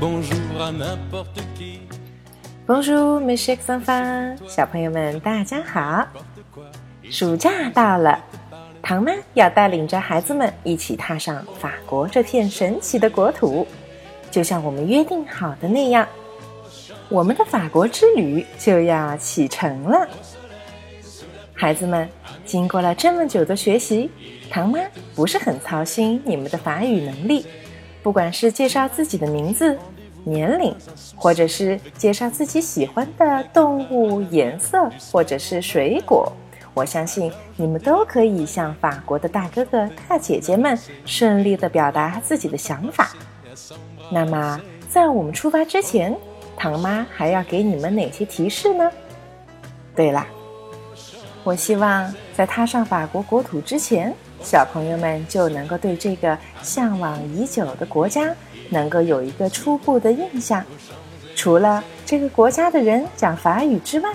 [0.00, 1.80] bonjourandaportukey
[2.66, 6.06] bonjourmeshexamfan 小朋友们，大家好！
[7.10, 8.18] 暑假到了，
[8.80, 13.66] 唐妈要带领着孩子们一起踏上法国这片神奇的国土，
[14.30, 16.08] 就像我们约定好的那样，
[17.10, 20.08] 我们的法国之旅就要启程了。
[21.56, 22.08] 孩子们，
[22.44, 24.10] 经过了这么久的学习，
[24.50, 24.80] 唐妈
[25.14, 27.46] 不是很操心你们的法语能力。
[28.02, 29.78] 不管是介绍自己的名字、
[30.24, 30.74] 年龄，
[31.16, 36.30] 或者是介绍自己喜欢的动物、颜色，或者是水果，
[36.74, 40.76] 我相信你们都可以向法国的大哥哥、大姐姐们
[41.06, 43.12] 顺利的表达自己的想法。
[44.10, 46.14] 那么，在我们出发之前，
[46.56, 48.90] 唐妈还要给你们哪些提示呢？
[49.94, 50.26] 对了。
[51.44, 58.34] 我希望在踏上法国国土之前，小朋友们就能够对这个向往已久的国家
[58.70, 60.64] 能够有一个初步的印象。
[61.36, 64.10] 除了这个国家的人讲法语之外，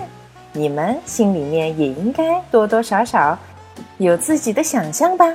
[0.52, 3.38] 你们心里面也应该多多少少
[3.98, 5.32] 有自己的想象吧。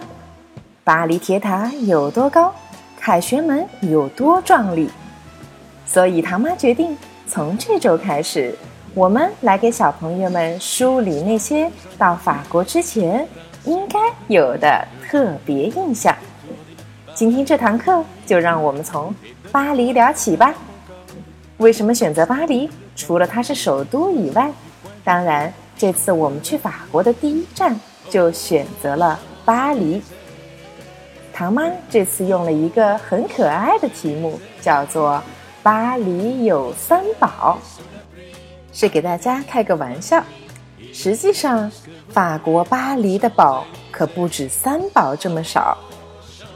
[0.84, 2.54] 巴黎铁塔有多高？
[3.00, 4.90] 凯旋门有多壮丽？
[5.86, 8.54] 所以唐妈决定从这周开始。
[8.96, 13.28] 我们来给小朋友们梳理那些到法国之前
[13.66, 16.16] 应该有的特别印象。
[17.14, 19.14] 今天这堂课就让我们从
[19.52, 20.56] 巴黎聊起吧。
[21.58, 22.70] 为什么选择巴黎？
[22.96, 24.50] 除了它是首都以外，
[25.04, 27.78] 当然这次我们去法国的第一站
[28.10, 30.02] 就选择了巴黎。
[31.34, 35.22] 唐妈这次用了一个很可爱的题目，叫做
[35.62, 37.60] “巴黎有三宝”。
[38.76, 40.22] 是给大家开个玩笑，
[40.92, 41.72] 实际上，
[42.10, 45.78] 法国巴黎的宝可不止三宝这么少。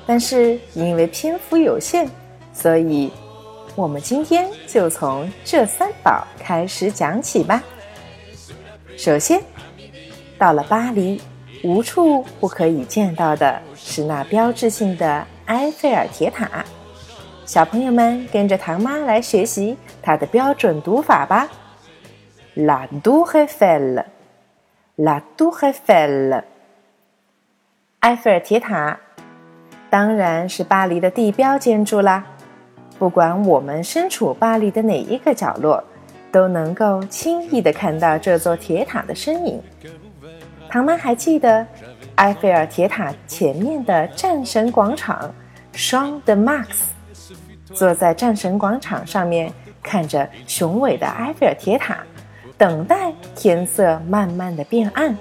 [0.05, 2.09] 但是因为篇幅有限，
[2.51, 3.09] 所以
[3.73, 7.63] 我们今天就从这三宝开始讲起吧。
[8.97, 9.41] 首先，
[10.37, 11.21] 到了巴黎，
[11.63, 16.65] 无处不可以见到的是那标志性的埃菲尔铁塔。
[17.45, 21.47] 小朋友们跟着唐妈来学习它的标准读法吧。
[22.61, 26.43] La Tour Eiffel，La Tour Eiffel，
[28.01, 28.99] 埃菲尔铁塔
[29.89, 32.25] 当然是巴黎的地标建筑啦。
[32.97, 35.81] 不管我们身处巴黎的哪一个角落，
[36.33, 39.63] 都能够轻易的看到这座铁塔的身影。
[40.67, 41.65] 唐妈还记得
[42.15, 45.33] 埃菲尔铁塔前面的战神广场
[45.71, 46.67] s h a n de Max，
[47.73, 49.49] 坐在战神广场上面，
[49.81, 51.99] 看着雄伟的埃菲尔铁塔。
[52.59, 55.17] 等待天色慢慢的变暗，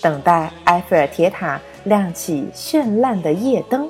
[0.00, 3.86] 等待埃菲尔铁塔亮起绚烂的夜灯。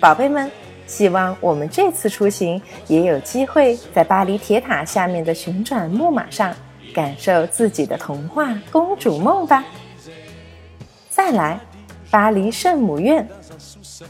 [0.00, 0.50] 宝贝们，
[0.86, 6.54] 希望我们这次出行也有机会在巴黎铁塔下面的旋转木马上
[6.94, 9.62] 感受自己的童话公主梦吧。
[11.10, 11.60] 再来，
[12.10, 13.28] 巴黎圣母院，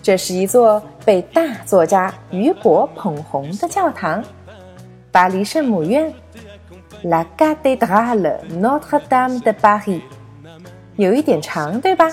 [0.01, 4.23] 这是一座被大作家雨果捧红的教堂。
[5.11, 6.15] 巴黎圣母院。
[7.03, 10.01] La cathédrale Notre-Dame de Paris，
[10.95, 12.09] 有一点长，对吧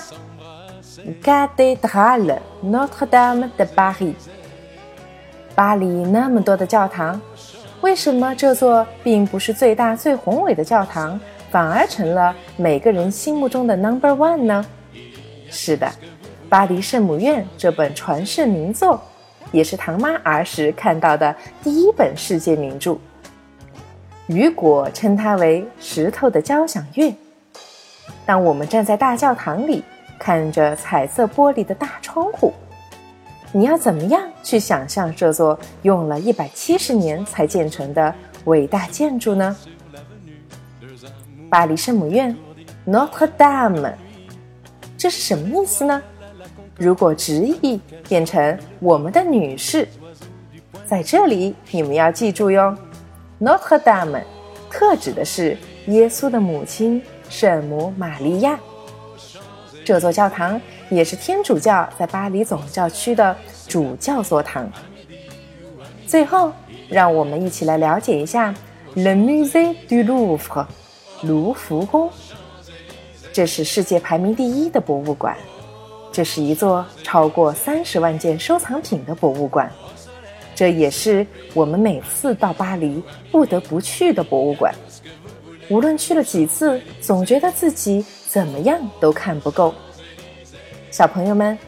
[1.22, 4.14] ？Cathédrale Notre-Dame de Paris，
[5.54, 7.20] 巴黎那么多的教堂，
[7.82, 11.20] 为什么这座并不是最大最宏伟的教堂，
[11.52, 14.66] 反而成了每个人心目中的 Number One 呢？
[15.48, 15.88] 是的，
[16.48, 19.00] 巴黎圣母院这本传世名作，
[19.52, 22.98] 也是唐妈儿时看到的第一本世界名著。
[24.30, 27.12] 雨果称它为“石头的交响乐”。
[28.24, 29.82] 当我们站在大教堂里，
[30.20, 32.52] 看着彩色玻璃的大窗户，
[33.50, 38.14] 你要怎么样去想象这座用了一百七十年才建成的
[38.44, 39.56] 伟大建筑呢？
[41.50, 42.36] 巴黎圣母院
[42.86, 43.92] （Notre Dame），
[44.96, 46.00] 这是什么意思呢？
[46.76, 49.88] 如果直译变成“我们的女士”，
[50.86, 52.76] 在这里你们要记住哟。
[53.40, 54.22] Notre Dame，
[54.68, 55.56] 特指的是
[55.86, 58.60] 耶稣的母亲圣母玛利亚。
[59.82, 60.60] 这座教堂
[60.90, 63.34] 也是天主教在巴黎总教区的
[63.66, 64.70] 主教座堂。
[66.06, 66.52] 最后，
[66.90, 68.54] 让我们一起来了解一下
[68.94, 70.66] Le Musée du Louvre，
[71.22, 72.10] 卢浮宫。
[73.32, 75.34] 这是世界排名第一的博物馆，
[76.12, 79.72] 这是一座超过三十万件收藏品的博物馆。
[80.60, 83.02] 这也是我们每次到巴黎
[83.32, 84.74] 不得不去的博物馆。
[85.70, 89.74] 无论去了几次，总觉得自己怎么样都看不够。
[90.90, 91.58] 小朋友们，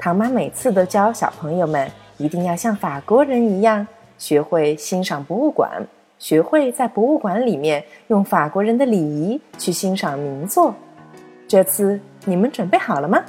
[0.00, 3.86] 唐妈每次都教小朋友们一定要像法国人一样，
[4.18, 5.86] 学会欣赏博物馆，
[6.18, 10.74] 学会在博物馆里面用法国人的礼仪去欣赏名作。
[11.46, 13.22] 这次你们准备好了吗？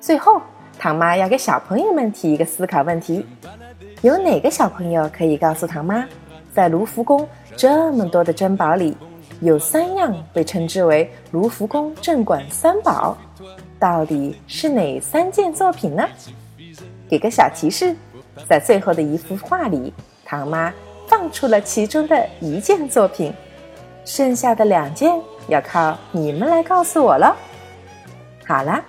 [0.00, 0.40] 最后，
[0.78, 3.26] 唐妈要给小朋友们提一个思考问题：
[4.04, 6.06] 有哪个小朋友可以告诉唐妈，
[6.52, 8.94] 在卢浮宫这么多的珍宝里，
[9.40, 13.16] 有三样被称之为卢浮宫镇馆三宝，
[13.78, 16.06] 到底是哪三件作品呢？
[17.08, 17.96] 给个小提示，
[18.46, 19.90] 在最后的一幅画里，
[20.22, 20.70] 唐妈
[21.08, 23.32] 放出了其中的一件作品，
[24.04, 25.18] 剩下的两件
[25.48, 27.34] 要靠你们来告诉我了。
[28.46, 28.84] 好了。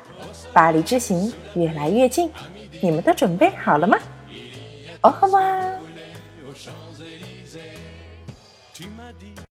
[0.51, 2.29] 巴黎之行越来越近，
[2.81, 3.97] 你们都准备好了吗？
[5.05, 5.79] 哦，好吗？